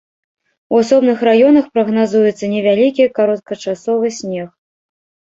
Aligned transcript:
У 0.75 0.77
асобных 0.83 1.17
раёнах 1.27 1.65
прагназуецца 1.75 2.45
невялікі 2.53 3.05
кароткачасовы 3.19 4.07
снег. 4.21 4.47